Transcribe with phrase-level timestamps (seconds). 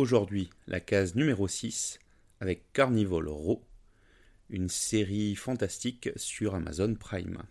[0.00, 1.98] aujourd'hui la case numéro 6
[2.40, 3.62] avec Carnival Row,
[4.48, 7.42] une série fantastique sur Amazon Prime.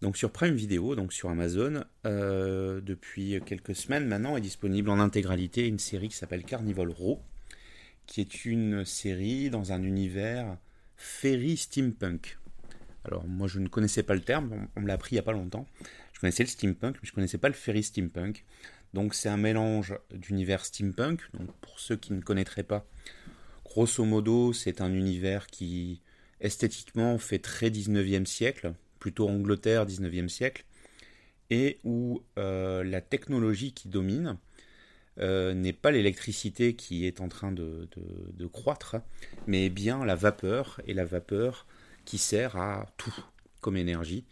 [0.00, 4.98] Donc sur Prime Video, donc sur Amazon, euh, depuis quelques semaines maintenant est disponible en
[4.98, 7.22] intégralité une série qui s'appelle Carnival Row,
[8.06, 10.58] qui est une série dans un univers
[10.96, 12.38] fairy steampunk.
[13.04, 15.24] Alors moi je ne connaissais pas le terme, on, me l'a appris il n'y a
[15.24, 15.68] pas longtemps.
[16.12, 18.44] Je connaissais le steampunk, mais je ne connaissais pas le fairy steampunk.
[18.94, 21.20] Donc c'est un mélange d'univers steampunk.
[21.34, 22.86] Donc pour ceux qui ne connaîtraient pas,
[23.64, 26.00] grosso modo c'est un univers qui
[26.40, 30.64] esthétiquement fait très 19e siècle, plutôt Angleterre 19e siècle,
[31.50, 34.38] et où euh, la technologie qui domine
[35.18, 37.88] euh, n'est pas l'électricité qui est en train de,
[38.52, 38.96] croître,
[39.46, 41.66] mais bien la vapeur, et la vapeur
[42.04, 43.14] qui sert à tout
[43.60, 44.24] comme énergie,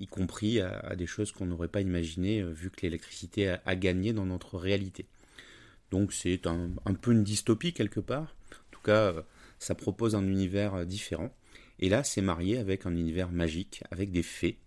[0.00, 4.12] y compris à, des choses qu'on n'aurait pas imaginées euh, vu que l'électricité a, gagné
[4.12, 5.06] dans notre réalité.
[5.90, 8.36] Donc c'est un, peu une dystopie quelque part.
[8.52, 9.22] En tout cas, euh,
[9.58, 11.34] ça propose un univers différent.
[11.78, 14.58] Et là, c'est marié avec un univers magique, avec des fées,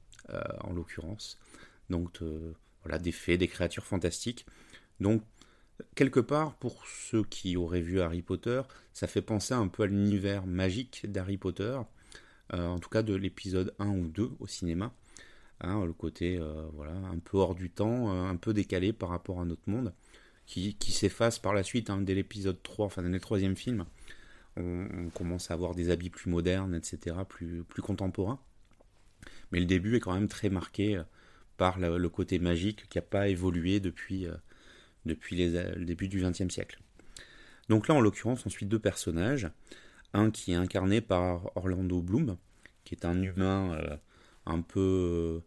[0.61, 1.38] en l'occurrence.
[1.89, 2.22] Donc
[2.83, 4.45] voilà, des fées, des créatures fantastiques.
[5.02, 5.22] Donc
[5.95, 8.61] quelque part, pour ceux qui auraient vu Harry Potter,
[8.94, 11.80] ça fait penser un peu à l'univers magique d'Harry Potter,
[12.53, 14.94] euh, en tout cas de l'épisode 1 ou 2 au cinéma.
[15.62, 19.09] Hein, le côté euh, voilà, un peu hors du temps, euh, un peu décalé par
[19.09, 19.94] rapport à notre monde,
[20.45, 23.86] qui, s'efface par la suite, hein, dès l'épisode 3, enfin dès le troisième film.
[24.58, 28.39] On, commence à avoir des habits plus modernes, etc., plus, plus contemporains.
[29.52, 31.02] Mais le début est quand même très marqué
[31.58, 34.28] par le, côté magique qui n'a pas évolué depuis,
[35.06, 36.82] depuis le début du XXe siècle.
[37.72, 39.50] Donc là, en l'occurrence, on suit deux personnages.
[40.14, 42.36] Un qui est incarné par Orlando Bloom,
[42.84, 43.95] qui est un humain euh,
[44.45, 45.42] un peu,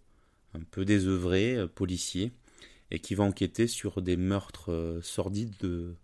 [0.54, 2.32] un peu désœuvré, euh, policier,
[2.90, 5.96] et qui va enquêter sur des meurtres euh, sordides de,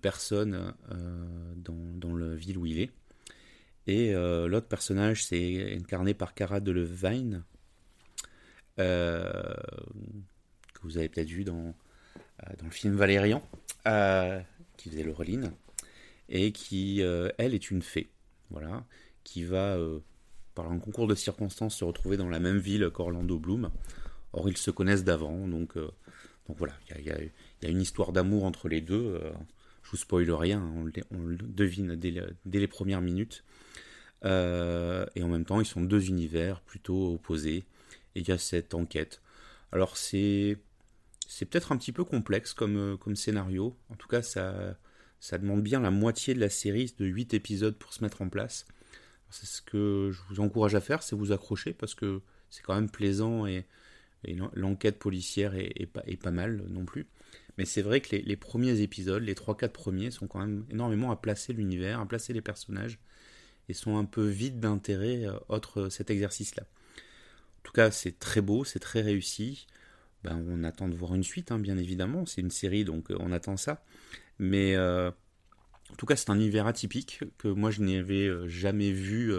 [0.00, 0.74] personnes
[1.56, 2.90] dans, dans, la ville où il est.
[3.86, 7.42] Et l'autre personnage, c'est incarné par Cara Delevingne,
[8.76, 8.82] que
[10.82, 11.74] vous avez peut-être vu dans,
[12.44, 13.42] euh, le film Valérian,
[13.86, 14.40] euh,
[14.76, 15.52] qui faisait Laureline,
[16.28, 18.10] et qui, euh, elle, est une fée,
[18.50, 18.84] voilà,
[19.24, 19.78] qui va,
[20.56, 23.70] par un concours de circonstances, se retrouver dans la même ville qu'Orlando Bloom.
[24.32, 28.68] Or, ils se connaissent d'avant, donc, donc voilà, il y, a, une histoire d'amour entre
[28.68, 29.20] les deux.
[29.84, 30.68] je vous spoile rien,
[31.10, 32.12] on le, devine dès,
[32.44, 33.44] dès, les premières minutes.
[34.24, 34.28] et
[35.22, 37.64] en même temps, ils sont deux univers plutôt opposés.
[38.14, 39.20] Et il y a cette enquête
[39.72, 40.58] alors c'est
[41.28, 43.76] c'est peut-être un petit peu complexe comme, euh, comme scénario.
[43.90, 44.78] En tout cas, ça,
[45.18, 48.28] ça demande bien la moitié de la série de 8 épisodes pour se mettre en
[48.28, 48.64] place.
[49.30, 52.20] C'est ce que je vous encourage à faire, c'est vous accrocher parce que
[52.50, 53.66] c'est quand même plaisant et,
[54.54, 57.06] l'enquête policière est, pas, mal non plus.
[57.58, 61.16] Mais c'est vrai que les, premiers épisodes, les 3-4 premiers, sont quand même énormément à
[61.16, 62.98] placer l'univers, à placer les personnages
[63.68, 66.64] et sont un peu vides d'intérêt euh, autre cet exercice-là.
[66.64, 69.66] En tout cas, c'est très beau, c'est très réussi.
[70.24, 72.26] Ben, on attend de voir une suite, hein, bien évidemment.
[72.26, 73.84] C'est une série, donc euh, on attend ça.
[74.38, 75.10] Mais euh,
[75.92, 79.32] en tout cas, c'est un univers atypique que moi je n'avais euh, jamais vu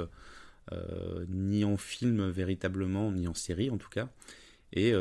[1.29, 4.09] ni en film véritablement, ni en série en tout cas.
[4.73, 4.93] Et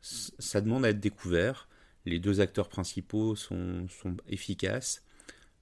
[0.00, 1.68] ça demande à être découvert.
[2.04, 3.88] Les deux acteurs principaux sont,
[4.28, 5.02] efficaces.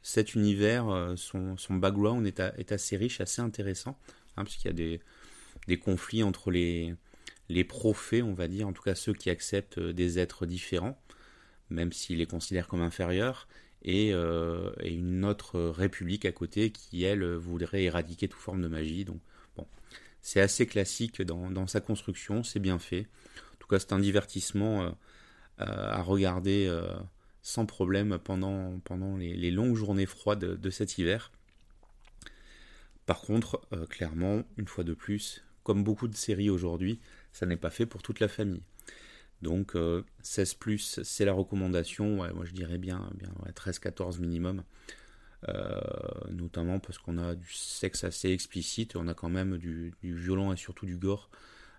[0.02, 3.98] Cet univers, son, background est, assez riche, assez intéressant,
[4.36, 4.98] hein, puisqu'il y a
[5.66, 6.94] des, conflits entre les,
[7.66, 11.00] prophets, on va dire, en tout cas ceux qui acceptent euh, des êtres différents,
[11.70, 13.48] même s'ils les considèrent comme inférieurs,
[13.86, 19.04] euh, et, une autre république à côté qui, elle, voudrait éradiquer toute forme de magie.
[19.04, 19.20] Donc,
[20.22, 23.06] c'est assez classique dans, sa construction, c'est bien fait.
[23.54, 24.90] En tout cas, c'est un divertissement euh,
[25.58, 26.74] à regarder
[27.42, 28.80] sans problème pendant
[29.18, 31.30] les, longues journées froides de cet hiver.
[33.04, 37.00] Par contre, clairement, une fois de plus, comme beaucoup de séries aujourd'hui,
[37.32, 38.62] ça n'est pas fait pour toute la famille.
[39.44, 39.76] Donc
[40.22, 44.64] 16 euh, c'est la recommandation, moi je dirais bien, bien 13-14 minimum.
[45.50, 45.78] Euh,
[46.30, 50.56] notamment parce qu'on a du sexe assez explicite, on a quand même du, violent et
[50.56, 51.28] surtout du gore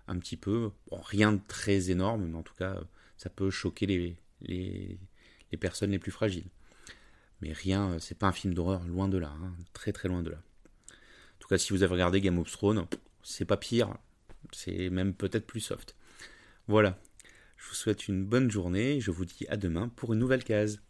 [0.06, 0.70] un petit peu.
[0.92, 2.80] rien de très énorme, mais en tout cas,
[3.16, 4.98] ça peut choquer les, les,
[5.58, 6.46] personnes les plus fragiles.
[7.40, 10.30] Mais rien, c'est pas un film d'horreur, loin de là, hein, très très loin de
[10.30, 10.38] là.
[10.38, 12.86] En tout cas, si vous avez regardé Game of Thrones,
[13.24, 13.96] c'est pas pire,
[14.52, 15.96] c'est même peut-être plus soft.
[16.68, 16.98] Voilà,
[17.66, 20.80] je vous souhaite une bonne journée, je vous dis à demain pour une nouvelle case.